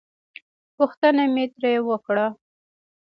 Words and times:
پوښتنه 0.77 1.23
مې 1.33 1.45
ترې 1.53 1.73
وکړه. 1.87 2.27